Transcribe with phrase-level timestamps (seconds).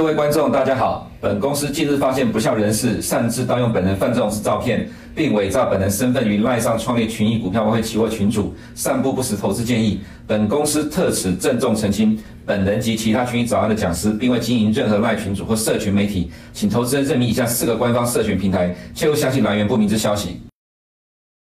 [0.00, 1.12] 各位观众，大家好。
[1.20, 10.00] 本公司近日发现不肖人士擅自盗用本人范仲式照片，并伪造本人身份于赖上创立群益股票外汇期货群组，散布不实投资建议。
[10.26, 20.40] 本公司特此郑重澄清，本人及其他群益早安的讲师，并未经营任何赖群组或社群媒体，请投资人认明以下四个官方社群平台，切勿相信来源不明之消息。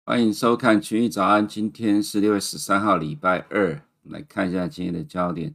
[0.07, 5.53] 欢迎收看群益早安，今天是六月十三号，礼拜二，来看一下今天的焦点。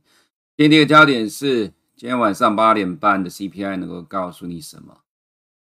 [0.55, 1.72] 今天的焦点是。
[1.98, 5.03] 今天晚上八点半的 CPI 能够告诉你什么？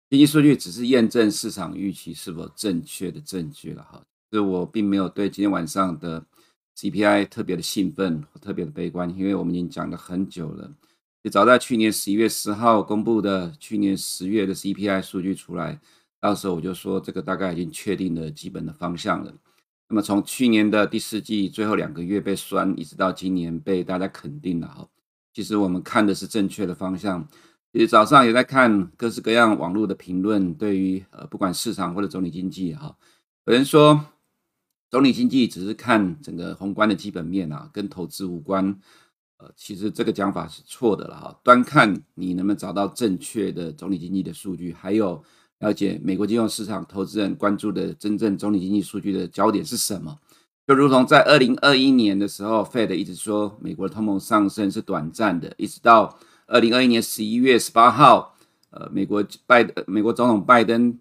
[0.09, 4.03] 经济数据只是验证市场预期是否正确的证据了哈。
[4.31, 6.25] 所以我并没有对今天晚上的
[6.79, 10.73] CPI 特别的兴奋或特别的悲观，因为我们已经讲了很久了。
[11.23, 15.79] 就早在去年十一月十号公布的去年十月的 CPI 数据出来，
[16.19, 19.35] 到时候我就说这个大概已经确定了基本的方向了。
[19.91, 24.89] 那么从去年的第四季最后两个月被酸，一直到今年被大家肯定了哈。
[25.33, 27.27] 其实我们看的是正确的方向。
[27.73, 32.95] 其实早上也在看各式各样网络的评论，对于呃不管市场或者总体经济哈，
[33.47, 34.05] 有人说
[34.91, 38.79] 总体经济只是看整个宏观的基本面啊，跟投资无关。
[39.39, 41.41] 呃，其实这个讲法是错的了哈。
[41.43, 45.25] 端看你能不能找到正确的总体经济的数据，还有
[45.61, 50.19] 了解美国金融市场投资人关注的真正总体经济数据的焦点是什么。
[50.65, 58.37] 就如同在二零二一年的时候，Fed 一直说美国的通膨上升是短暂的，一直到二零二一年十一月十八号，
[58.71, 60.97] 呃，美国拜美国总统拜登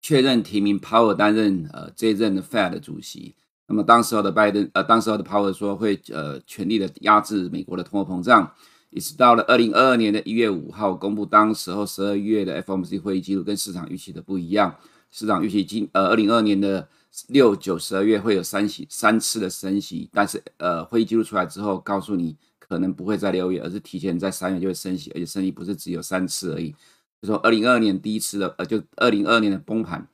[0.00, 3.34] 确认提名 Powell 担任呃这一任的 Fed 主席。
[3.66, 8.50] 那么当时候的拜登呃，当时候的 Powell 说会呃全力的压制美国的通货膨胀，
[8.88, 14.74] 一直到了二零二二年的一月五号公布，当时候十二月的 FOMC 会议记录跟市场预期的不一样，
[15.10, 16.88] 市场预期今呃二零二二年的。
[17.28, 26.74] 六九十二月会有三息三次的升息，但是呃会议记录出来之后，告诉你可能不会在六月，而是提前在三月就会升息，而且升息不是只有三次而已。
[27.20, 30.08] 就说二零二二年第一次的呃，就二零二二年的崩盘，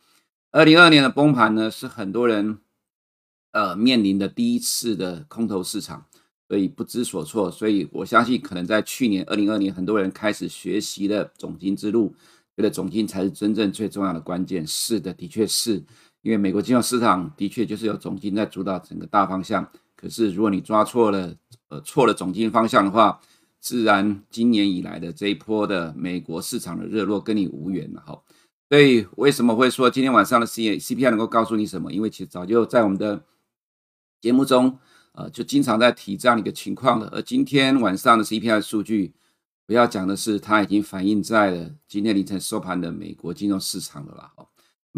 [0.51, 2.59] 二零二二年的崩盘呢是很多人
[3.53, 6.05] 呃面临的第一次的空头市场，
[6.49, 7.49] 所以不知所措。
[7.51, 12.13] 所以我相信可能在去年二零二二年，很多人开始学习了总经之路，
[12.57, 14.67] 觉得总经才是真正最重要的关键。
[14.67, 15.81] 是的，的确是。
[16.23, 21.35] 因为美国金融市场的确就是由总经在主导整个大方向，可是如果你抓错了，
[21.69, 23.21] 呃，错了总经方向的话，
[23.61, 28.23] 自然今年以来的这一波的美国市场的热络跟你无缘了哈。
[28.69, 31.93] 所以为什么会说今天晚上的 C CPI 能够告诉你什么？
[31.93, 33.25] 因为其实早就在我们的
[34.21, 34.79] 节目中，
[35.13, 37.09] 呃，就经常在提这样一个情况了。
[37.09, 39.15] 而今天晚上的 CPI 数据，
[39.67, 44.33] 不要讲的是它已经反映在了今天凌晨收盘的美国金融市场了啦。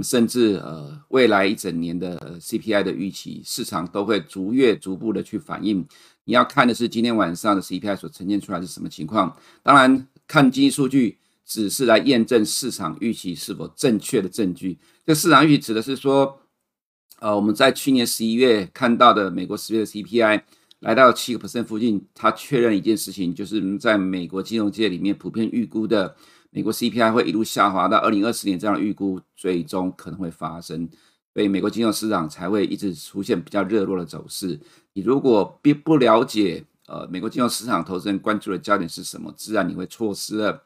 [0.03, 5.87] 甚至呃，未来一整年的 CPI 的预期，市场都会逐月逐步的去反映。
[6.25, 9.37] 你要看的是今天晚上的 CPI 所呈现出来是什么情况。
[9.63, 14.79] 当然，看经济数据只是来验证市场预期是否正确的证据。
[15.05, 16.41] 这市场预期指的是说，
[17.19, 20.43] 呃，我们在去年十一月看到的美国十月的 CPI
[20.79, 26.17] 来到七个 percent 附近，它确认一件事情，就是在美国金融界里面普遍预估的。
[26.51, 30.89] 美国 CPI 会一路下滑到二零二四年，这样的预估最终可能会发生，
[31.33, 34.59] 所以美国金融市场才会一直出现比较热络的走势。
[34.93, 40.65] 你如果并不了解，呃，美国金融市场投资人关注的焦点是什么，自然你会错失了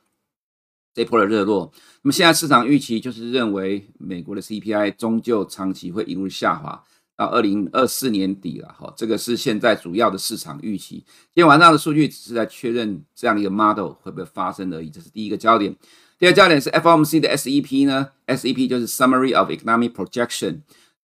[0.94, 1.70] 这波的热络。
[2.02, 6.82] 那么现在市场预期就是认为美国的 CPI 终究长期会一路下滑。
[7.16, 10.96] 到二零二四年底了哈，这个是现在主要的市场预期。
[10.96, 15.74] 今天晚上的数据只是在确认这样一个 model 会不会发生而已，这是第一个焦点。
[16.18, 20.60] 第二焦点是 FOMC 的 SEP 呢，SEP 就是 Summary of Economic Projection，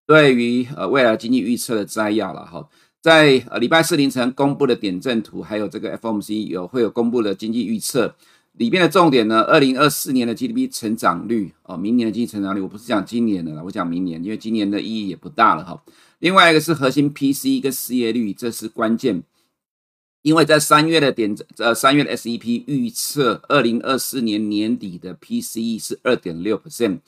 [0.07, 2.69] 对于呃未来经济预测的摘要了哈。
[3.01, 8.15] 在呃礼拜四凌晨公布的点阵图，还有这个 FOMC 有会有公布的经济预测。
[8.61, 15.83] 里面的重点呢，二零二四年的 GDP 成长率哦，明年的经济成长率，我不是讲今年的了，我讲明年，因为今年的意义也不大了哈。
[16.19, 19.23] 另外一个是核心 PC 跟失业率，这是关键，
[20.21, 26.99] 因为在三月的点呃三月的 SEP 预测二零二四年年底的 PCE 是二点六 percent，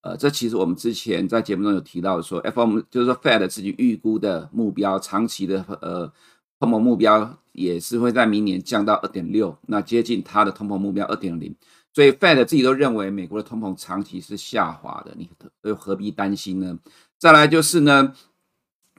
[0.00, 6.12] 呃，这其实我们之前在节目中有提到说，FOM 就是说 Fed 自己预估的目标，长期的呃。
[6.58, 11.54] 通膨目标也是会在明年降到二点六，那接近它的通膨目标二点零，
[11.92, 15.28] 所以 Fed 自己都认为美国的通膨长期是下滑的，你
[15.62, 16.78] 又何必担心呢？
[17.18, 18.12] 再来就是呢，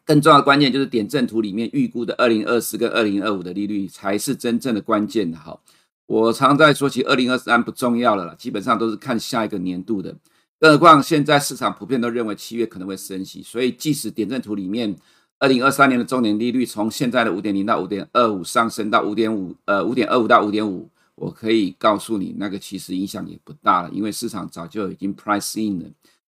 [0.05, 5.37] 更重要的关键就是点阵图里面预估的二零二四跟二零二五的利率才是真正的关键的。
[5.37, 5.59] 哈，
[6.07, 10.15] 我常在说起二零二三不重要了啦，基本上都是看下一个年度的。
[10.59, 14.95] 更何况现在市场普遍都认为七月可能会升息，所以即使点阵图里面
[15.39, 25.85] 二零二三年的中年利率从现在的五点零到五点二五上升到五点五，呃五点二五到五点五，我可以告诉你，那个其实影响也不大了，因为市场早就已经 price in 了。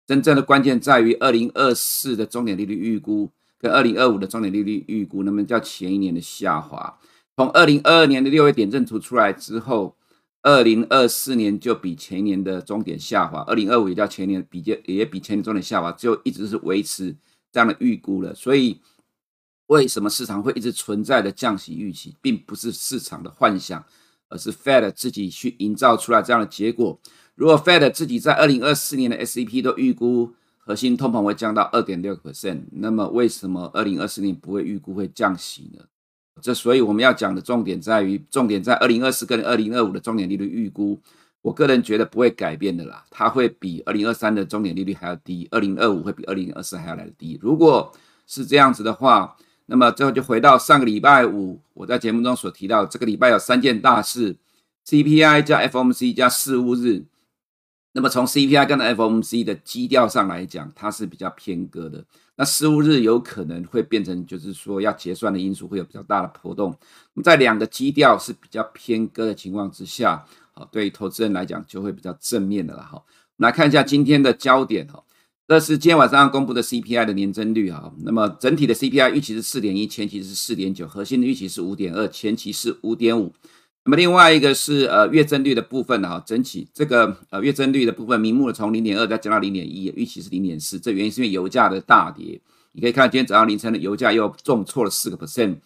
[0.07, 3.29] 真正的关键在于二零二四的中点利率预估
[3.59, 6.97] 跟二零二五的中点利率预估能不能较前一年的下滑。
[7.35, 9.95] 从二零二二年的六月点阵图出来之后，
[10.41, 17.15] 二零二四年就比前一年的终点下滑，二零二五也叫前年比较也比前年终点下滑，就一直是维持
[17.51, 18.33] 这样的预估了。
[18.35, 18.79] 所以，
[19.67, 23.83] 为什么市场会一直存在的降息预期，并不是市场的幻想，
[24.29, 26.99] 而是 Fed 自己去营造出来这样的结果。
[27.35, 35.83] 如果 Fed 自己在二零二四年的 S C P 都预估核心通膨会降到二点六 percent，那么为什么二零二四年不会预估会降息呢？
[36.41, 40.99] 这所以我们要讲的重点在于，重点在二零二四跟二零二五的重点利率预估，
[41.41, 47.39] 我个人觉得不会改变的啦，它会比二零二三的终点利率还要低，二零二五会比二零二四还要来得低。
[47.41, 47.91] 如果
[48.27, 54.35] 是这样子的话，那么最后就回到上个礼拜五我在节目中所提到，这个礼拜有三件大事
[54.85, 57.03] ：CPI 加 FOMC 加事务日。
[57.93, 62.03] 那么从 CPI 跟 FOMC 的基调上来讲，它是比较偏鸽的。
[62.35, 66.77] 那事务日有可能会变成，就是说要结算的因素会有比较大的波动。
[67.13, 73.01] 那么在两个基调是比较偏鸽的情况之下，好，对于投资人来讲就会比较正面的了哈。
[73.37, 75.01] 来看一下今天的焦点哈，
[75.47, 77.93] 这是今天晚上公布的 CPI 的年增率哈。
[77.99, 83.31] 那么整体的 CPI 预期是四点一，前期是四点九，核心的预期是五点二，前期是五点五。
[83.83, 92.41] 那么另外一个是呃月增率的部分哈，整体这个呃月增率的部分，明目的从零点二再降到零点一，预期是零点四，这原因是因为油价的大跌。
[92.71, 95.57] 你可以看今天早上凌晨的油价又重挫了四个 percent。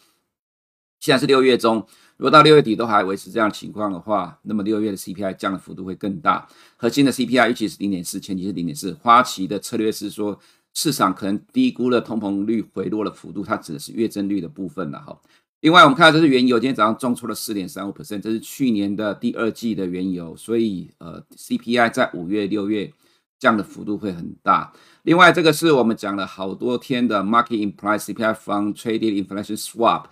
[0.99, 1.87] 现在是六月中，
[2.19, 6.45] 如果到六月底都还维持这样情况的话，那么六月的 CPI 降的幅度会更大。
[6.75, 8.91] 核心的 CPI 预期是零点四，前期是零点四。
[9.01, 10.37] 花旗的策略是说，
[10.73, 15.17] 市场可能低估了通膨率回落的幅度，它指的是月增率的部分了哈。
[15.61, 22.91] 另外，我们看到这是原油，今天早上重出了四点三五 percent，这是去年的第二季的原油，所以呃，CPI 在五月、六月
[23.39, 24.73] 降的幅度会很大。
[25.03, 30.03] 另外，这个是我们讲了好多天的 Market Implied CPI from Traded Inflation Swap，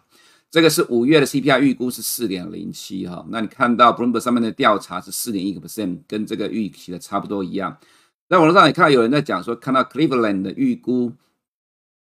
[0.50, 7.78] 这个是五月的 CPI 预估是四点零七哈，那你看到 Bloomberg 上面的调查是四点一个 percent，跟这个预期的差不多一样。
[8.30, 11.14] 在网络上也看到有人在讲说，看到 Cleveland 的预估。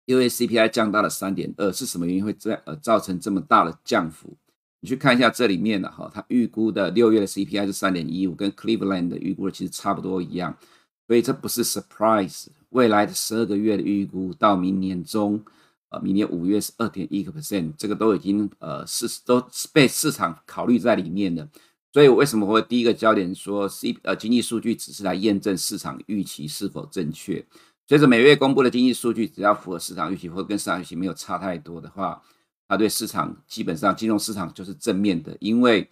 [0.06, 4.36] 因为 CPI 降到了三点二，是什么原因会这呃造成这么大的降幅？
[4.82, 10.58] 你去看一下这里面的哈，它预估的六月的 CPI 是三点一五，跟 Cleveland 的预估的其实差不多一样，
[11.08, 12.48] 所以这不是 surprise。
[12.72, 15.42] 未来的十二个月的预估到明年中，
[15.94, 21.48] 呃，明年五月是二点一个 percent，这个都已经呃是都被市场考虑在里面的。
[21.92, 27.46] 所以我为什么会第一个焦点说 C 呃经济数据只是来验证市场预期是否正确？
[27.88, 32.24] 随着每月公布的经济数据，只要符合市场预期或跟市场预期没有差太多的话，
[32.68, 35.88] 它对市场基本上金融市场就是正面的，因为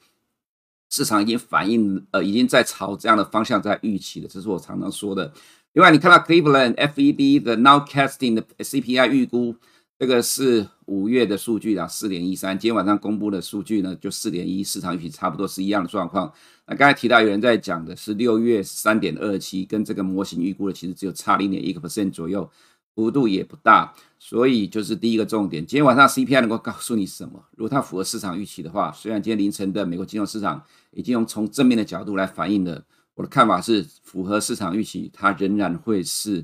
[0.89, 5.31] 市场已经反映呃已经在朝这样的方向在预期了，这是我常常说的。
[5.73, 9.55] 另外，你看到 Cleveland FED 的 Nowcasting 的 CPI 预估。
[10.01, 12.57] 这个是五月的数据啊，四点一三。
[12.57, 16.33] 今天晚上公布的数据呢，就四点一，市场预期差不多是一样的状况。
[16.65, 22.49] 那刚才提到有人在讲的是六月三点二七，跟这个模型预估的其实只有差零点一个 percent 左右，
[22.95, 23.93] 幅度也不大。
[24.17, 27.39] 所以就是第一个重点，今天晚上 CPI 能够告诉你什么？
[27.55, 36.43] 如果它符合市场预期的话，虽然今天凌晨的美国金融市场已经用从正面的角度来反映了，我的看法是符合市场预期，它仍然会是。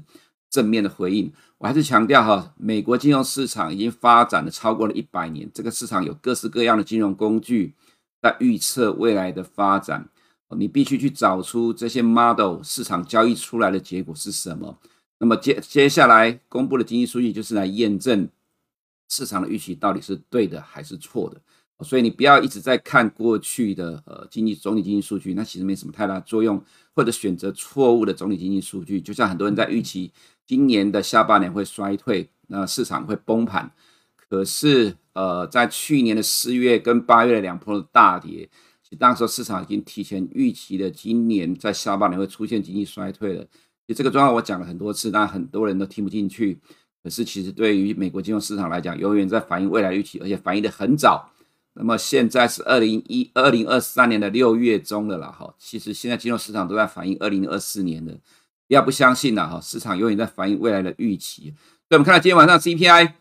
[0.50, 7.74] 正面的回应，我还是强调哈，美国金融市场已经发展了超过了一百年，这个市场有各式各样的金融工具
[8.22, 10.10] 在预测未来的发展，
[10.58, 14.78] 你必须去找出这些 model 市场交易出来的结果是什么。
[15.20, 18.30] 那么接接下来公布的经济数据就是来验证
[19.10, 21.42] 市场的预期到底是对的还是错的。
[21.84, 26.64] 所以你不要一直在看过去的呃经济总体经济数据，那其实没什么太大作用，
[26.96, 30.12] 或者选择错误的总体经济数据，就像很多人在预期。
[30.48, 33.70] 今年的下半年会衰退，那市场会崩盘。
[34.16, 38.50] 可是，呃，在去年的四月跟八月的两波的大跌，
[38.82, 43.44] 其实当时市场已经提前预期了今年在下半年会出现经济衰退了。
[43.86, 46.60] 其实这个状况我讲了很多次，但很多人都听不进去。
[47.04, 51.30] 可是，其实对于美国金融市场来讲，永远在反映未来预期，而且反映得很早。
[51.74, 58.18] 那么现在是二零一二零二三年的六月中了啦，哈，其实现在金融市场都在反映二零二四年的。
[58.68, 61.54] 不要不相信呐，哈，市场永远在反映未来的预期。
[61.90, 63.14] 所以，我们看到今天晚上 CPI，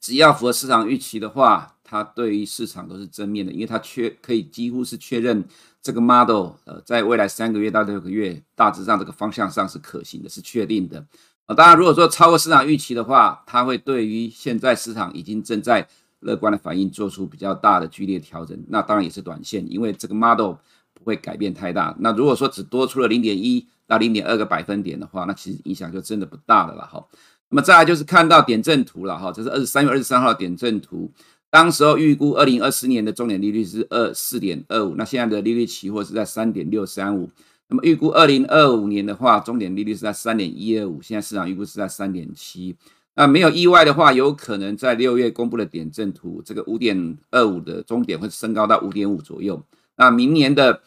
[0.00, 5.44] 只要符合市场预期的话，它对于市场都是正面的，因为它确可以几乎是确认
[5.80, 11.06] 这个 model 呃，在未来三个月到六个月，大致上这个方向上是可行的，是确定的。
[11.46, 15.88] 啊，当然如果说超过市场预期的话，它会对于现在市场已经正在
[16.20, 20.56] 乐观的反应做出比较大的剧烈调整，那当然也是短线，因为这个 model
[20.92, 21.96] 不会改变太大。
[22.00, 27.04] 那如果说只多出了零点一到零点二个百分点的话，那其实影响就真的不大了了哈。
[27.48, 31.10] 那么再来就是看到点阵图了哈，这是二十三月二十三号的点阵图。
[31.50, 37.28] 当时候预估二零二四年的终点利率是二四点二五，那现在的利率期货是在三点六三五。
[37.68, 42.76] 那么预估二零二五年的话，终点利率是在三点一二五，现在市场预估是在三点七。
[43.16, 49.60] 那没有意外的话，有可能在六月公布的点阵图，这个五点二五的终点会升高到五点五左右。
[49.96, 50.80] 那明年的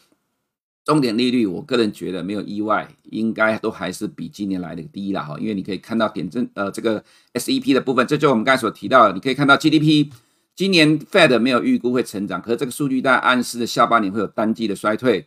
[0.84, 5.34] 重点利率，我个人觉得没有意外，应该都还是比今年来的低了哈。
[5.40, 10.10] 因为你可以看到点阵呃这个 SEP 的部分，这就我们刚才所提到的，你可以看到 GDP。
[10.54, 15.24] 今年 Fed 没有预估会成长，可是这个数据在暗示的下半年会有单季的衰退。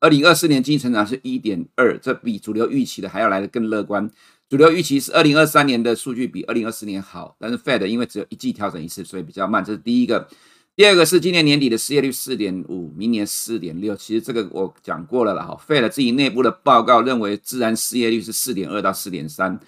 [0.00, 4.10] 二零二四年经济成长是一点二，这比主流预期的还要来得更乐观。
[4.50, 9.64] 主流预期是二零二三年的数据比二零二四年好，但是 Fed 因为只有一季调整一次，所以比较慢。
[9.64, 10.28] 这是第一个。
[10.76, 13.96] 第二个是今年年底的失业率四点五，明年四点六。
[13.96, 19.58] 其实这个我讲过了啦，哈，Fed 自己内部的报告认为自然失业率是四点二到四点三。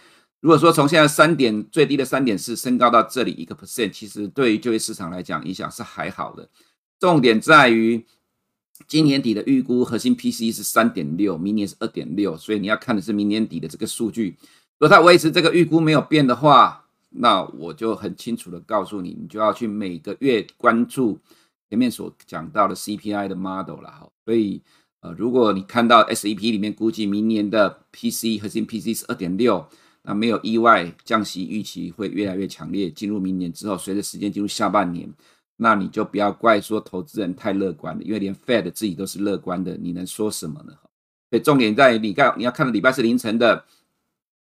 [0.41, 6.47] 如果说从现在三点最低的三点四升高到这里一个 percent，其实对于就业市场来讲影响是还好的。
[7.01, 8.05] 重点在于
[8.87, 14.37] 今年底的预估核心 PCE 是三点六，明年是二点六，所以你要看的是明年底的这个数据。
[14.79, 21.19] 如果它维持这个预估没有变的话，那我就很清楚的告诉你，你就要去每个月关注
[21.69, 24.11] 前面所讲到的 CPI 的 model 了哈。
[24.25, 24.63] 所以
[25.01, 29.67] 呃，如果你看到 SEP 里面估计明年的 PC 核心 PC 是二点六。
[30.03, 32.89] 那没有意外，降息预期会越来越强烈。
[32.89, 35.13] 进入明年之后，随着时间进入下半年，
[35.57, 40.73] 那你就不要怪说投资人太乐观了，因为连 Fed 自己都是乐观的，你能说什么呢？
[41.29, 43.67] 所以重点在你看，你要看到礼拜四凌晨的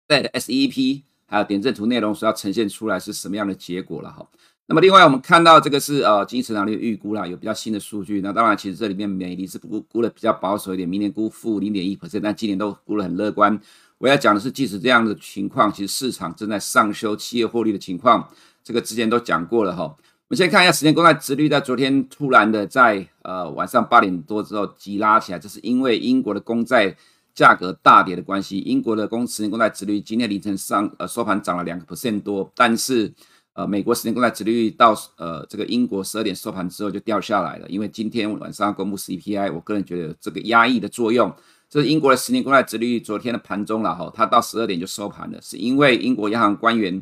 [0.08, 4.28] Fed SEP 还有点阵图内容所要呈现出来是什么样的结果了哈。
[4.68, 8.20] 那么另外我们看到这个是呃经济成长率预估啦，有比较新的数据。
[8.20, 13.58] 那当然其实这里面美丽是估估的比较保守一点，明年估负零点一%，但今年都估得很乐观。
[13.98, 18.28] 我要讲的是，即使这样的情况，其实市场正在上修企业获利的情况，
[18.64, 19.84] 这个之前都讲过了哈。
[19.84, 26.96] 我们先看一下十年公债殖率，在昨天突然的在呃晚上八点多之后急拉起来，这是因为英国的公债
[27.34, 28.60] 价格大跌的关系。
[28.60, 33.14] 英国的公十年公债殖率今天凌晨上呃收盘涨了两个 percent 多，但是
[33.54, 41.34] 呃美国十年公债殖率到呃这个英国十二点收盘之后就掉下来了，因为今天晚上公布 CPI，我个人觉得有这个压抑的作用。
[41.70, 47.02] 这是英国的十年公债殖率，昨天的盘中了哈，它到十二点就收盘了，是因为英国央行官员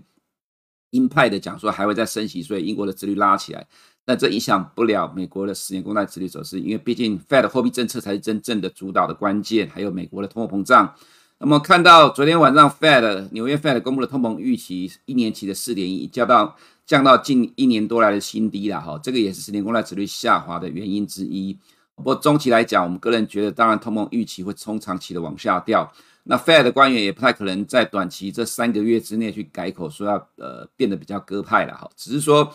[0.92, 3.68] 鹰派的讲说还会再升息，所以英国的殖率拉起来，
[4.10, 10.96] 但这影响不了美国的十年公债殖利率走势，因为毕竟 Fed 货币政策才是真正的主导的关键，还有美国的通货膨胀。
[11.38, 21.56] 那么看到昨天晚上 Fed 纽约 Fed 公布的通膨预期一年期的四点一，降到降到近一年多来的新低了哈，这个也是十年公债殖利率下滑的原因之一。
[21.94, 25.88] 不过中期来讲，我们个人觉得，当然通膨预期会从长期的往下掉。
[26.24, 31.88] 那 Fed 的官员也不太可能在短期这三个月之内去改口说要呃变得比较鸽派了哈。
[31.96, 32.52] 只是说，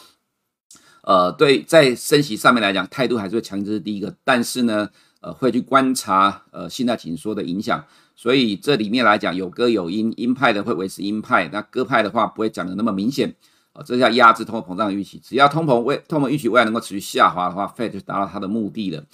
[1.06, 4.14] 呃，对在升息上面来讲，态度还是会强硬，这是第一个。
[4.25, 4.88] 但是呢，
[5.20, 7.84] 呃，会去观察呃信贷紧缩的影响。
[8.16, 13.34] 所以这里面来讲有歌有鹰，鹰派的会维持鹰派，那鸽派的话不会讲得那么明显。
[13.75, 15.18] 啊，这叫压制通货膨胀的预期。
[15.18, 19.04] 只要通膨未通膨预期未来能够持续下滑的话，Fed 就达到它的目的了。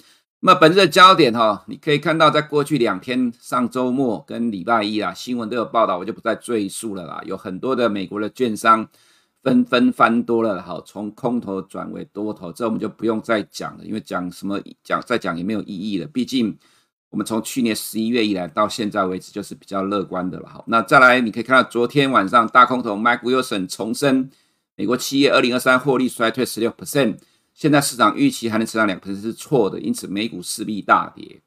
[0.41, 7.21] 那么本日的焦点哈，你可以看到，在过去两天，上周末跟礼拜一啊，新闻都有报道，我就不再赘述了啦。
[7.25, 8.87] 有很多的美国的券商
[9.43, 16.05] 纷纷翻多了，好，从空头转为多头，这我们就不用再讲了，因为讲什么讲再讲也没有意义了。
[16.07, 16.57] 毕竟
[17.09, 20.47] 我们从去年十一月以来到现在为止，就是比较乐观的了。
[20.47, 24.29] 好，那再来你可以看到，昨天晚上大空头 Mike Wilson 重申，
[24.75, 27.17] 美国企业二零二三获利衰退十六 percent。
[27.53, 31.41] 现在市场预期还能成长两%是错的，因此美股势必大跌。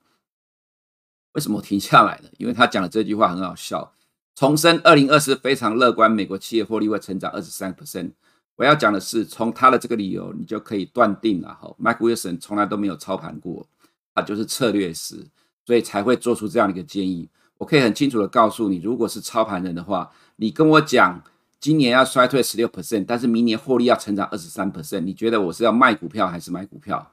[1.32, 2.24] 为什么我停下来了？
[2.38, 3.92] 因为他讲的这句话很好笑。
[4.34, 8.10] 重申二零二四非常乐观，美国企业获利会成长二十三%。
[8.56, 11.74] 我要讲的是，从他的这个理由，你就可以断定了哈。
[11.80, 13.66] Mike Wilson 从来都没有操盘过，
[14.14, 15.24] 他就是策略师，
[15.64, 17.28] 所以才会做出这样的一个建议。
[17.58, 21.22] 我可以很清楚的告诉你，如果是操盘人的话，你跟我讲。
[21.60, 25.00] 今年要衰退十六 percent，但是明年获利要成长二十三 percent。
[25.00, 27.10] 你觉得我是要卖股票还是买股票？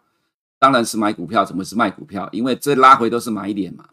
[0.60, 2.28] 当然是买股票，怎么是卖股票？
[2.34, 3.86] 因为这拉回都是买点嘛。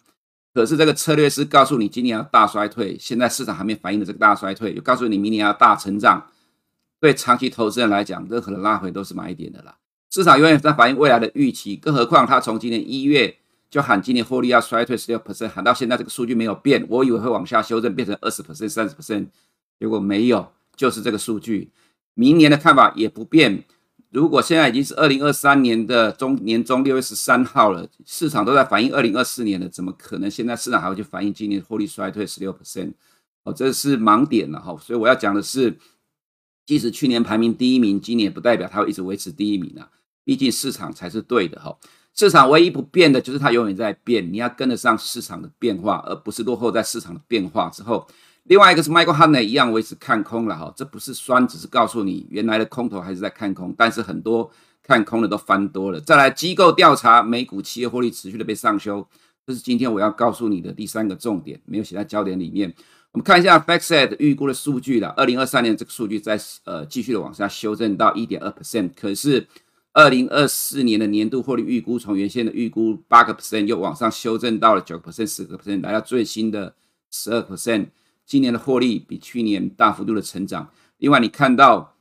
[0.55, 6.27] 可是这个策略师告诉你今年要大衰退，现在市场还没反映的这个大衰退，又告诉你明年要大成长。
[7.01, 9.77] 对长期投资人来讲，任何的拉回都是买点的啦。
[10.11, 13.37] 市场永远在反映未来的预期，更何况他从今年一月
[13.71, 19.27] 就喊今年获利要衰退十六 percent，喊到现在这个数据没有变，我以为会往下修正变成二十 percent、三十 percent，
[19.79, 21.71] 结果没有，就是这个数据。
[22.15, 23.65] 明年的看法也不变。
[24.11, 32.93] 如果现在已经是二零二三年的中年中六月十三号了，市场都在反映二零二四年了，怎么可能现在市场还会去反映今年获利衰退十六 percent？
[33.43, 34.75] 哦，这是盲点了哈。
[34.81, 35.77] 所以我要讲的是，
[36.65, 39.91] 即使去年排名第一名，今年也不代表它会一直维持第一名啊。
[40.25, 41.77] 毕竟市场才是对的哈。
[42.15, 48.07] 市场唯一不变的就是它永远在变，你要跟得上市场的变化，而不是落后在市场的变化之后。
[48.49, 54.51] 另外一个是 Michael Huckney 一样维持看空了哈，这不是酸，只是告诉你原来的空头还是在看空，但是很多
[54.83, 56.01] 看空的都翻多了。
[56.01, 59.07] 再来，机构调查美股企业获利持续的被上修，
[59.47, 62.75] 这是今天我要告诉你的第三个重点，没有写在焦点里面。
[63.13, 69.47] 我们看一下 FactSet 预估的数据了，二零二三年这个数据在呃继续的往下修正到一点二 percent，可是
[69.93, 76.75] 二零二四年的年度获利预估从原先的预估八个 percent 又往上修正到了九个 percent、十个 percent，来到最新的
[77.11, 77.89] 十二 percent。
[78.29, 81.95] 今年的获利比去年大幅度的成长，另外你看到，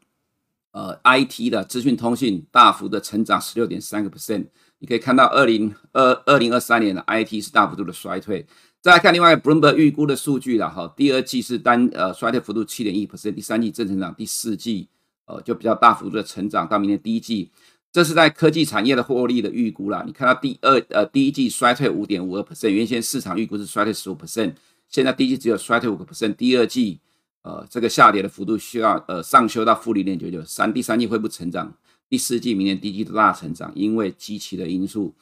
[0.72, 4.48] 呃，IT 的资讯通信大幅的成长十六点三个 percent，
[4.80, 8.46] 你可以看到二零二二零二三年的 IT 是大幅度的衰退。
[8.82, 14.90] 再来看另外 Bloomberg 预估的数据了哈，第二季是单呃衰退幅度七点一 percent，第三季正成长，第四季
[15.28, 17.50] 呃就比较大幅度的成长，到明年第一季，
[17.90, 20.04] 这是在科技产业的获利的预估了。
[20.06, 24.54] 你看到第二呃第一季衰退五点五二 percent，原先市场预估是衰退十五 percent。
[24.90, 27.00] 现在第一季只有衰退五个 percent，第二季，
[27.42, 31.74] 呃，这个下跌的幅度需要呃上修到负零点九九三，第三季恢复成长，
[32.10, 35.14] 第四季明年第一季都大成长，因为基期的因素，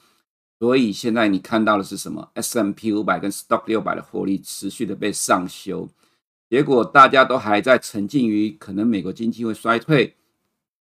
[0.59, 5.89] 所以现在你看到的是什么？S M P 五百跟 Stock 六百的获利持续的被上修，
[6.49, 10.15] 结果大家都还在沉浸于可能美国经济会衰退，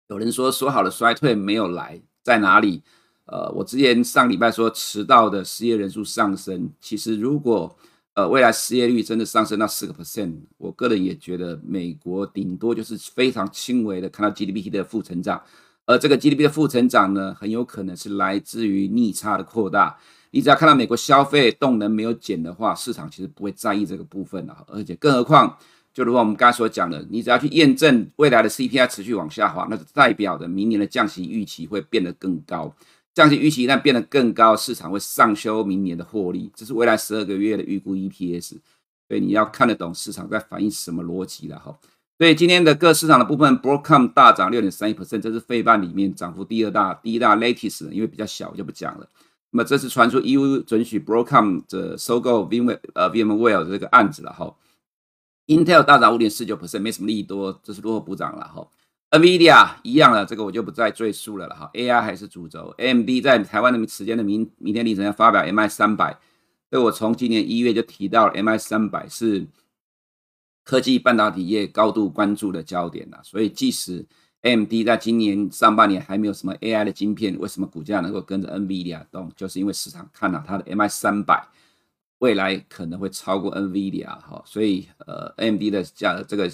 [0.08, 2.82] 有人说说好的衰退没有来，在哪里？
[3.26, 7.76] 呃，我之前上礼拜说迟到的失业人数上升，其实如果
[8.16, 15.42] 呃，未来失业率真的上升到四个 percent，我个人也觉得美国顶多就是非常轻微的看到 GDP 的负成长，
[15.84, 19.98] 而这个 GDP 的负成长呢，很有可能是来自于逆差的扩大。
[20.30, 24.56] 你只要看到美国消费动能没有减的话，市场其实不会在意这个部分的。
[24.66, 25.54] 而且更何况，
[25.92, 32.74] 就如我们刚才所讲的，你只要去验证未来的 CPI 持续往下滑，那就代表着明年的降息预期会变得更高。
[33.16, 38.58] 降息预期一旦变得更高，市场会上修明年的获利，这是未来十二个月的预估 EPS，
[39.08, 41.74] 所以你要看得懂市场在反映什么逻辑了哈。
[42.18, 49.08] 所以今天的各市场的部分，Broadcom 大涨六点三一 percent，这是费半里面涨幅第二大，第一大 Latest 因为比较小就不讲了。
[49.52, 54.54] 那么这次传出 EU 准许 Broadcom 的收购 VMware 呃 VMware 的这个案子了哈。
[55.46, 58.68] Intel 大涨五点四九 percent，没什么利多，这是落后补涨了哈。
[59.18, 61.70] NVIDIA 一样了，这个我就不再赘述了了哈。
[61.74, 66.18] AI 还是主轴，AMD 在台湾的时间的明明天凌晨要发表 MI 三百，
[66.70, 69.46] 这我从今年一月就提到了 MI 三百是
[70.64, 73.20] 科技半导体业高度关注的焦点了。
[73.22, 74.04] 所以即使
[74.42, 79.32] AMD 在今年上半年还没有什么 AI 的晶片，为什么股价能够跟着 NVIDIA 动？
[79.36, 81.48] 就是因为市场看到它的 MI 三百
[82.18, 86.50] 未来可能会超过 NVIDIA 哈，所以呃 AMD 的价这个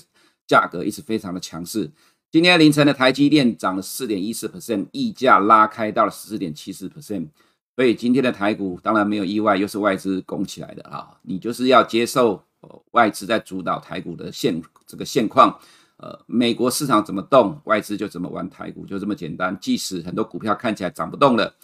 [0.46, 1.90] 价格一直非常的强势。
[2.32, 7.26] 今天凌晨的台积电涨了四点一四 percent，溢价拉开到了十四点七四 percent，
[7.76, 11.10] 所以今天的台股当然没有意外，又是外资拱起来的啊！
[11.20, 12.42] 你就是要接受
[12.92, 15.60] 外资在主导台股的现这个现况，
[15.98, 19.54] 呃，美国市场怎么动，外资就怎么玩台股，就这么简单。
[19.60, 21.54] 即使很多股票看起来涨不动了，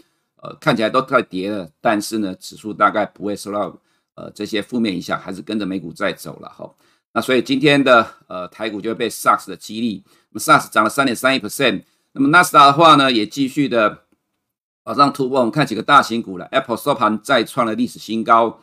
[0.42, 3.74] 呃，看起来都快跌了，但是呢，指数大概不会受到
[4.16, 6.70] 呃这些负面影响，还是跟着美股在走了哈。
[7.14, 10.04] 那所以今天的呃台股就会被 SARS 的激励。
[10.30, 14.04] 那 SARS 涨了三点三一 percent，那么纳斯达的话呢，也继续的
[14.84, 15.38] 往上突破。
[15.38, 18.60] 我们看几个大型股了，Apple 收盘再创了历史新高，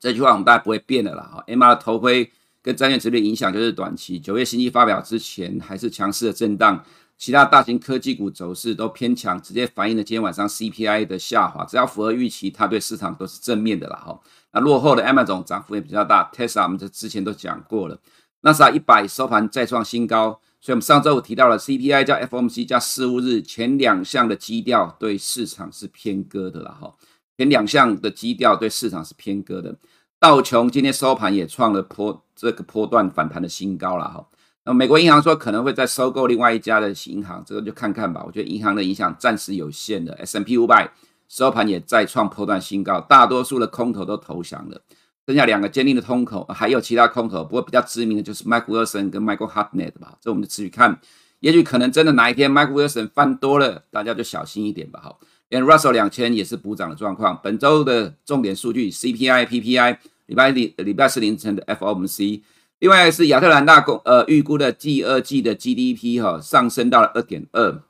[0.00, 1.44] 这句话我们大家不会变的了哈。
[1.46, 6.84] MR 的头盔跟债券殖利率影响就是短期，九月新机发表之前还是强势的震荡，
[7.16, 11.64] 其他大型科技股走势都偏强，直接反映了今天晚上 CPI 的下滑。
[11.64, 14.20] 只要符合预期，它对市场都是正面的了哈。
[14.52, 17.98] 那落后的 Amazon 涨幅也比较大，Tesla 我们这之前都讲过了，
[18.40, 20.40] 纳斯达一百收盘再创新高。
[20.64, 26.94] 所以，我们上周五提到了 CPI 加 FOMC 加四五日前两项的基调对市场是偏鸽的了哈。
[27.36, 29.76] 前两项的基调对市场是偏鸽的。
[30.20, 34.24] 道琼今天收盘也创了波这个波段反弹的新高了哈。
[34.64, 38.22] 那美国银行说可能会再收购另外一家的银行，这个就看看吧。
[38.24, 40.14] 我觉得银行的影响暂时有限的。
[40.14, 40.88] S&P 五百
[41.28, 44.80] 收盘也再创波段新高，大多数的空头都投降了。
[45.26, 50.18] 剩下两个坚定的空头，还有其他空头，不过比较知名的就是 Mike Wilson 跟 Michael Hartnett 吧。
[50.20, 51.00] 这我们就持续看，
[51.40, 55.00] 也许可能真的哪一天 Mike Wilson 翻多了，大家就小心一点吧。
[55.02, 57.38] 好，连 Russell 两千也是补涨的状况。
[57.42, 62.42] 本周的重点数据 CPI、PPI，礼拜礼礼拜四凌晨的 FOMC。
[62.80, 67.80] 另外是亚特兰大公呃预估的第二季的 GDP 哈、上升到了二点二，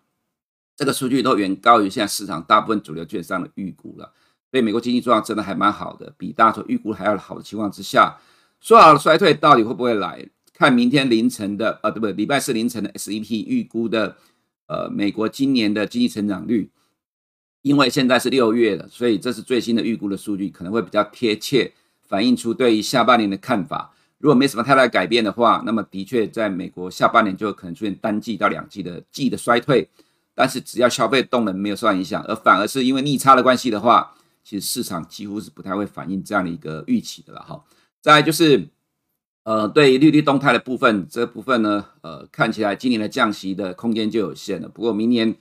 [0.76, 4.12] 这个数据都远高于现在市场大部分主流券商的预估了。
[4.52, 8.18] 所以美国经济状况真的还蛮好的，比大家所预估还要好的情况之下，
[8.60, 10.28] 说好的衰退到底会不会来？
[10.52, 12.12] 看明天凌晨的呃，对不对？
[12.12, 14.14] 礼拜四凌晨的 SEP 预估的
[14.66, 16.70] 呃美国今年的经济成长率，
[17.62, 23.94] 因为现在是六月了，所以这是最新的预估的数据，可能会比较贴切反映出对于下半年的看法。
[24.18, 29.88] 如果没什么太大改变的话，那么的确在美国下半年就可能出现单季到两季的季的衰退。
[30.34, 37.62] 但是只要消费动能没有受到影响，而反而是因为逆差的关系的话，其实市场几乎是不太会反映这样的一个预期的了哈。
[38.00, 38.68] 再就是
[39.44, 44.68] 呃，对利率动态的部分，这部分呢，呃，看起来今年的降息的空间就有限了。
[44.68, 45.34] 不过明年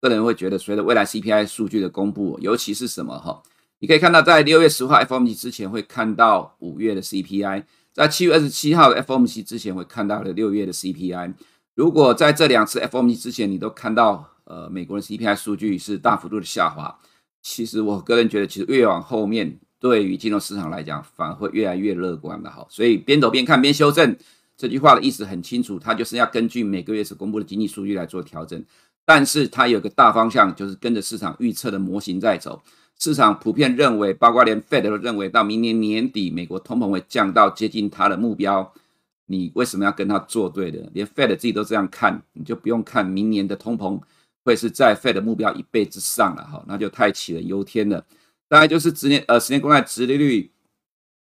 [0.00, 3.42] 个人会觉得，随着未来 CPI 数据的公布，尤其是什么哈，
[3.80, 7.64] 你可以看到在六月十号 FOMC 之前会看到五月的 CPI。
[7.92, 11.34] 在七月二十七号 FOMC 之前，会看到了六月的 CPI。
[11.74, 16.98] 如果在这两次 FOMC 之前，你都看到呃美国的 CPI 数据是大幅度的下滑，
[17.42, 22.64] 其实我个人觉得，其实越往后面，对于金融市场来讲，反而会越来越乐观的哈。
[22.70, 24.16] 所以边走边看边修正，
[24.56, 28.64] 这句话的意思很清楚，它就是要根据每个月所公布的经济数据来做调整。
[29.04, 32.62] 但是它有个大方向，就是跟着市场预测的模型在走。
[32.96, 38.72] 市场普遍认为，包括连 Fed 都认为，到明年年底，美国通膨会降到接近它的目标。
[39.26, 40.88] 你为什么要跟他作对的？
[40.92, 43.98] 连 Fed 自己都这样看，你就不用看明年的通膨
[44.44, 48.04] 会是在 Fed 目标一倍之上了哈，那就太杞人忧天了。
[48.48, 50.52] 大概就是十年呃十年公债殖利率，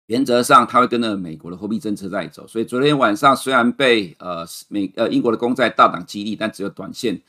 [0.07, 2.47] 原则上它会跟着美国的货币政策在走。
[2.47, 7.21] 所以昨天晚上虽然被呃美呃英国的公债大涨激励，但只有短线。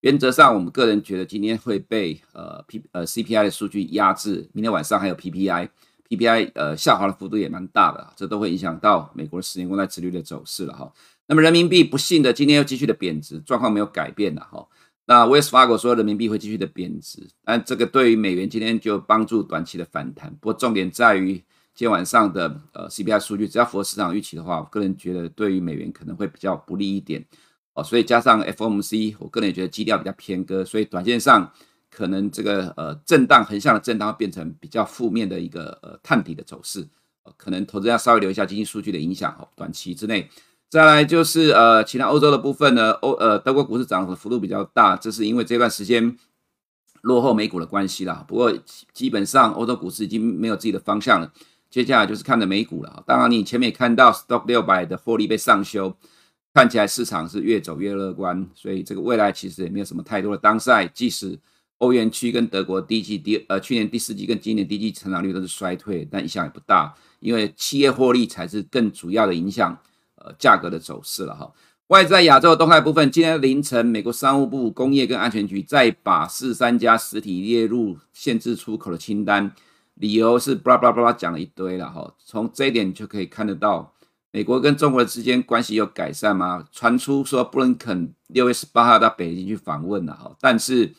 [0.00, 10.92] 原则上，我们个人觉得今天会被呃 P 呃 CPI 的数据压制，明天晚上还有 PPI，PPI 呃下滑的幅度也蛮大的，这都会影响到美国的十年公债殖率的走势了哈。
[11.26, 14.64] 那么人民币不幸的今天又继续的贬值，状况没有改变了哈。
[15.06, 20.30] 那 Wells Fargo 说人民币会继续的贬值，但这个对于美元今天就帮助短期的反弹。
[20.40, 21.34] 不过重点在于
[21.74, 27.24] 今天晚上的呃 CPI 数据，只要符合市场预期的话，我个人觉得对于美元可能会比较不利一点。
[27.74, 31.52] 哦，所以加上 FOMC，我个人也觉得基调比较偏鸽，所以短线上
[31.90, 36.88] 可能这个呃震荡横向的震荡会变成比较负面的一个呃探底的走势，
[37.36, 40.28] 可能投资要稍微留意一下经济数据的影响哦，短期之内。
[40.68, 46.16] 再来就是呃其他欧洲的部分呢，欧呃德国股市涨的幅度比较大，这是因为这段时间
[47.02, 48.24] 落后美股的关系啦。
[48.26, 48.52] 不过
[48.92, 51.32] 基本上欧洲股市已经没有自己的方向了，
[51.70, 53.02] 接下来就是看着美股了。
[53.06, 55.96] 当然你前面也看到 Stock 六百的获利被上修。
[56.54, 60.86] 看起来市场是越走越乐观，所以这个未来其实也没有什么太多的当赛。
[60.86, 61.38] 即使
[61.76, 69.78] 欧元区跟德国第一季第呃去年第四季跟今年第一季成长率都是衰退，但影响也不大，因为企业获利才是更主要的影响
[70.38, 71.52] 价格的走势了哈。
[71.88, 79.52] 外在亚洲的动态部分，今天凌晨美国商务部工业跟安全局再把四三家实体列入限制出口的清单，
[79.94, 82.14] 理由是巴拉巴拉巴拉讲了一堆了哈。
[82.18, 83.92] 从这一点就可以看得到。
[84.32, 86.68] 美国跟中国之间关系有改善吗？
[86.70, 90.92] 传出说布林肯六月十八号到北京去访问了哈，但是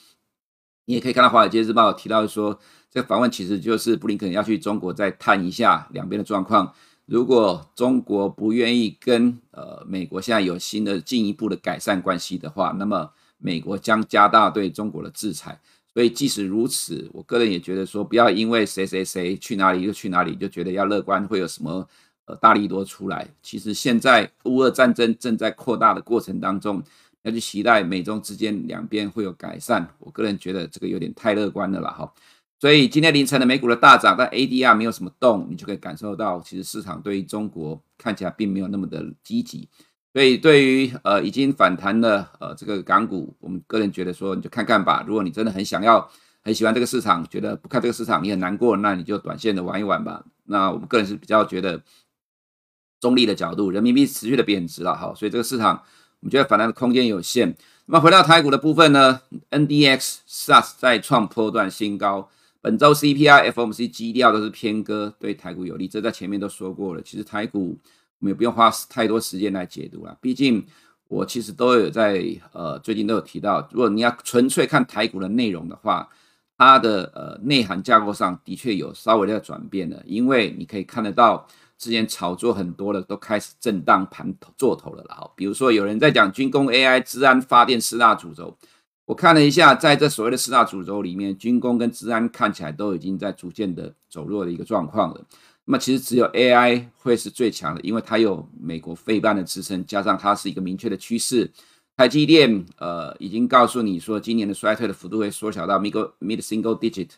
[0.85, 2.57] 你也可以看到《华尔街日报》提到说，
[2.89, 6.73] 这个访问其实就是布林肯要去中国再探一下两边的状况。
[7.07, 15.59] 如果中国不愿意跟呃美国现在有新的进一步的改善关系的话，那么美国将加大对中国的制裁。
[15.93, 21.87] 所以即使如此，我个人也觉得说，不要因为谁谁谁去哪里就去哪里，就觉得要乐观会有什么。
[22.29, 26.83] 呃，大利多出来，其实现在乌俄战争正在扩大的过程当中，
[27.21, 32.13] 要去期待美中之间两边会有改善，我个人觉得这个有点太乐观了啦哈。
[32.59, 39.69] 所以今天凌晨的美股的大涨，但 ADR 没有什么动，你就可以感受到，其实市场对于中国看起来并没有那么的积极。
[40.13, 45.03] 所以对于呃已经反弹的呃这个港股，我们个人觉得说，你就看看吧。
[45.07, 46.09] 如果你真的很想要、
[46.41, 50.23] 很喜欢这个市场，觉得不看这个市场你很难过，那你就短线的玩一玩吧。
[50.45, 51.81] 那我们个人是比较觉得。
[52.99, 55.75] 中立的角度，人民币持续的贬值了，好，所以这个市场
[56.19, 57.55] 我们觉得反弹的空间有限。
[57.85, 62.27] 那么回到台股的部分呢，NDX、SAS 再创波段新高。
[62.67, 65.87] 本周 CPI、FOMC 基调都是偏鸽，对台股有利。
[65.87, 67.01] 这在前面都说过了。
[67.01, 67.79] 其实台股
[68.19, 70.65] 我们也不用花太多时间来解读了，毕竟
[71.07, 76.09] 我其实都有在呃最近都有提到，如果你要纯粹看台股的内容的话，
[76.57, 81.47] 它的呃内涵架构上的确有稍微的转变了，因为你可以看得到。
[81.79, 88.57] 之前炒作很多的都开始震荡盘做头了啦，比如说有人在讲军工、AI、治安、发电四大主轴，
[89.07, 95.25] 我看了一下，在这所谓的四大主轴里面，军工跟治安看起来都已经在逐渐的走弱的一个状况了。
[95.63, 101.49] 那么其实只有 AI 会是最强的，因为它有美国费半的支撑，加上它是一个明确的趋势。
[101.95, 107.11] 台积电呃已经告诉你说，今年的衰退的幅度会缩小到 mid mid single digit，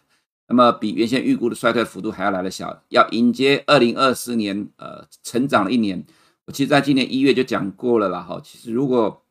[0.47, 2.83] 那么比原先预估的衰退幅度还要来得小。
[2.89, 6.05] 要迎接二零二四年呃成长的一年，
[6.45, 8.21] 我其实在今年一月就讲过了啦。
[8.21, 9.23] 哈，其实如果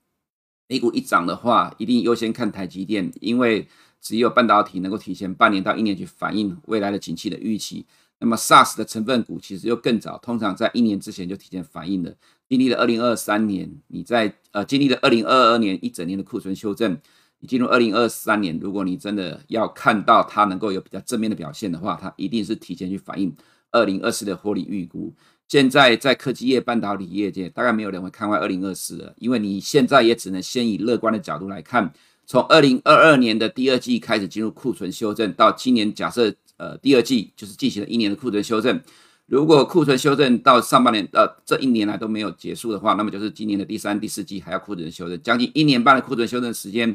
[0.69, 3.67] 美股一涨的话，一定优先看台积电，因为
[4.01, 7.87] 只有半导体能够提前半年到一年去反映未来的景气的预期。
[8.21, 12.13] 那么 SaaS 的成分股其实又更早，通常在一年之前就提前反映了。
[12.49, 16.99] 经历了二零二三年，你在呃经历了二零二二年一整年的库存修正，
[17.39, 23.35] 你进入二零二三年，如果你真的要看到它能够有比较正面的表现的话，它一定是提前去反映
[23.71, 25.15] 二零二四的获利预估。
[25.49, 31.91] 现在在科技业、半导体业界，大概没有人会看坏二零二四了，因为你现在也只能先以乐观的角度来看，
[32.27, 38.79] 从二零二二年的第二季开始进入库存修正，到今年假设呃第二季就是进行了一年的库存修正，
[39.25, 46.95] 如果库存修正到上半年呃这一年来都没有结束的话，那么就是今年的第三、第四季还要库存修正，将近一年半的库存修正时间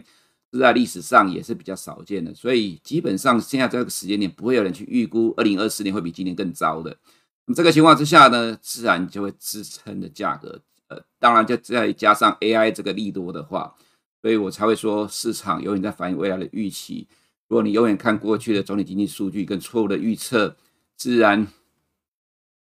[0.51, 6.95] 是在历史上也是比较少见的，所以基本上现在这个时间点不会有人去预估二零二四年会比今年更糟的。
[7.45, 13.75] 那么这个情况之下呢，自然就会支撑的价格，呃，当然就再加上 AI 这个利多的话，
[14.21, 17.05] 所以我才会说市场永远在反映未来的预期。
[17.49, 20.55] 如果你永远看过去的总体经济数据跟错误的预测，
[20.95, 21.45] 自然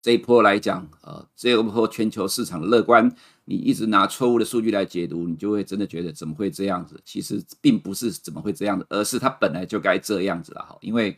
[0.02, 3.14] 这一波来讲，呃，这一波全球市场的乐观，
[3.44, 7.00] 你一直拿错误的数据来解读，你就会真的觉得怎么会这样子？
[7.04, 11.16] 其实并不是怎么会这样子，而是它本来就该这样子了，哈，因为。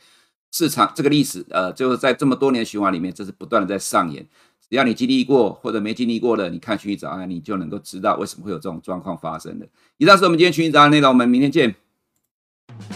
[0.55, 4.25] 市场这个历史，呃，就是在这么多年循环里面，这是不断的在上演。
[4.71, 9.67] 只要你经历过或者没经历过的，你看群益早安，你就能够知道为什么会有这种状况发生的。
[9.97, 11.75] 以上是我们今天群益早安内容，我们明天见。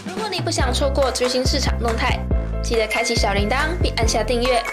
[0.07, 2.17] 如果你不想错过最新市场动态，
[2.63, 4.63] 记得开启小铃铛并按下订阅。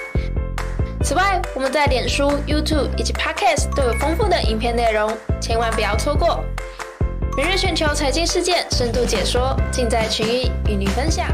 [1.02, 6.44] 此外，我们在脸书、YouTube 以及 Podcast 都有丰富的影片内容，千万不要错过。
[7.36, 11.26] 每日全球财经事件深度解说，尽在群益与你分享。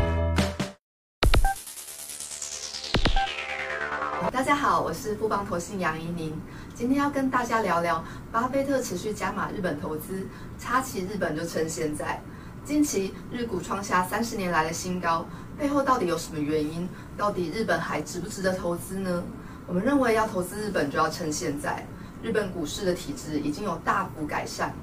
[4.32, 6.32] 大家好，我是富邦投信杨怡宁，
[6.74, 10.26] 今天要跟大家聊聊巴菲特持续加码日本投资，
[10.58, 12.18] 插旗日本就趁现在。
[12.64, 15.26] 近期日股创下三十年来的新高，
[15.58, 16.88] 背后到底有什么原因？
[17.14, 19.22] 到底日本还值不值得投资呢？
[19.66, 21.86] 我们认为要投资日本就要趁现在，
[22.22, 24.74] 日本股市的体质已经有大幅改善。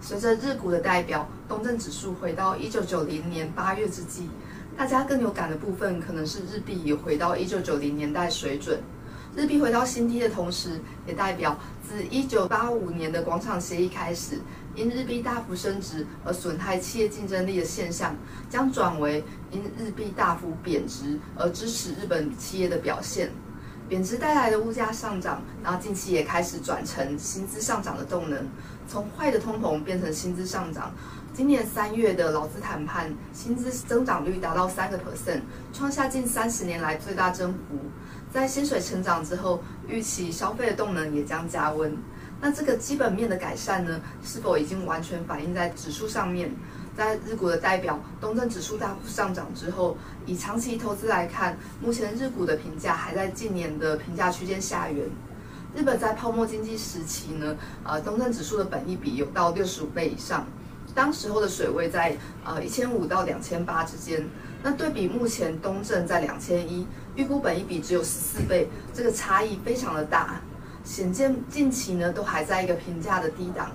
[0.00, 4.30] 随着日股的代表东证指数回到一九九零年八月之际，
[4.78, 8.80] 大家更有感的部分可能是日币也回到一九九零年代水准。
[9.36, 14.40] 日币回到新低的同时，也代表自一九八五年的广场协议开始，
[14.76, 18.14] 因日币大幅升值而损害企业竞争力的现象，
[18.48, 23.32] 将转为因日币大幅贬值而支持日本企业的表现。
[23.86, 28.46] 贬值带来的物价上涨，然后近期也开始转成薪资上涨的动能，
[28.88, 30.92] 从坏的通膨变成薪资上涨。
[31.34, 35.40] 今年三月的劳资谈判，薪资增长率达到三个 percent，
[35.72, 37.76] 创下近三十年来最大增幅。
[38.34, 41.96] 在薪水成长之后，预期消费的动能也将加温。
[42.40, 46.52] 那这个基本面的改善呢，是否已经完全反映在指数上面？
[46.96, 55.08] 在日股的代表东证指数大幅上涨之后，以长期投资来看，目前日股的评价还在近年的评价区间下缘。
[55.76, 60.44] 日本在泡沫经济时期呢，呃，东证指数的本益比有到六十五倍以上，
[60.92, 64.28] 当时候的水位在呃一千五到两千八之间。
[64.66, 70.40] 那对比目前东证在两千一，预估本一比只有十四倍，这个差异非常的大，
[70.82, 73.70] 显见近期呢都还在一个平价的低档。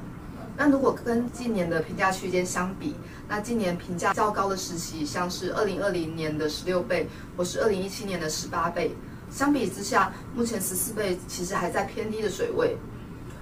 [0.57, 2.95] 那如果跟近年的评价区间相比，
[3.27, 8.95] 那今年评价较高的时期，像是二零二零年的十六倍，或是二零一七年的十八倍，
[9.29, 12.75] 相比之下，目前十四倍其实还在偏低的水位。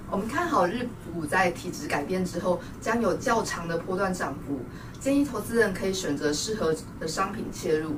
[0.09, 4.59] 我们看好日股在体质改变之后，将有较长的波段涨幅。
[5.01, 7.95] 建议投资人可以选择适合的商品切入。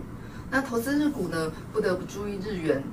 [0.50, 2.84] 那投资日股呢，不得不注意日元。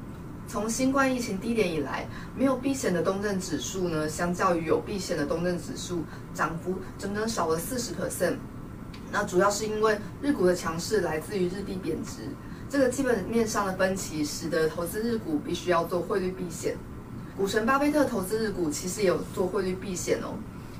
[0.47, 8.37] 从新冠疫情低点以来，没有避险的东证指数呢，相较于有避险的东证指数，涨幅整整少了四十 percent。
[9.11, 12.29] 那主要是因为日股的强势来自于日币贬值，
[12.69, 16.77] 这个基本面上的分歧，使得投资日股必须要做汇率避险。
[17.37, 20.39] 股神巴菲特投资日股，其实也有做汇率避险哦，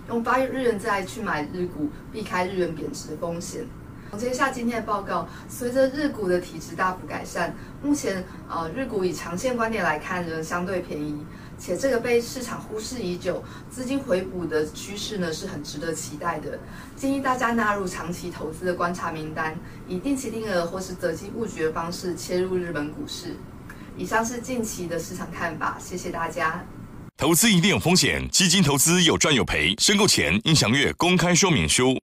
[0.09, 3.67] 用八日元债去买日股，避开日元贬值的风险。
[4.11, 11.19] 总结一下今天的报告，随着日股的体质大幅改善，目前呃日股以长线观点来看仍相对便宜，
[11.59, 16.59] 且这个被市场忽视已久、资金回补的趋势呢，是很值得期待的。
[16.97, 19.55] 建议大家纳入长期投资的观察名单，
[19.87, 23.35] 以定期定额或是择机布局的方式切入日本股市。
[23.99, 26.63] 以上是近期的市场看法，谢谢大家。
[27.17, 31.99] 投资一定有风险，基金投资有赚有赔，申购前应详阅公开说明书。